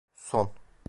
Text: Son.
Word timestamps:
Son. 0.15 0.49